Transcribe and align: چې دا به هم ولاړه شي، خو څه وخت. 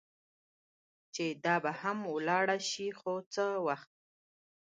چې 1.15 1.25
دا 1.45 1.55
به 1.63 1.71
هم 1.81 1.97
ولاړه 2.15 2.57
شي، 2.69 2.87
خو 2.99 3.13
څه 3.33 3.45
وخت. 3.67 3.91